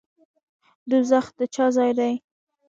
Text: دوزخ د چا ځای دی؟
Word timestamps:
دوزخ 0.89 1.25
د 1.37 1.39
چا 1.55 1.65
ځای 1.75 1.91
دی؟ 1.99 2.13